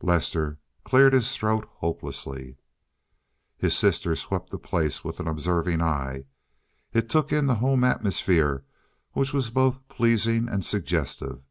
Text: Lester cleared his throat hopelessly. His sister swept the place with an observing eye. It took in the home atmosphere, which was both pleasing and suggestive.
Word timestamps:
Lester 0.00 0.60
cleared 0.84 1.12
his 1.12 1.34
throat 1.36 1.64
hopelessly. 1.78 2.56
His 3.58 3.76
sister 3.76 4.14
swept 4.14 4.50
the 4.50 4.58
place 4.60 5.02
with 5.02 5.18
an 5.18 5.26
observing 5.26 5.80
eye. 5.82 6.26
It 6.92 7.10
took 7.10 7.32
in 7.32 7.48
the 7.48 7.56
home 7.56 7.82
atmosphere, 7.82 8.64
which 9.14 9.32
was 9.32 9.50
both 9.50 9.88
pleasing 9.88 10.48
and 10.48 10.64
suggestive. 10.64 11.42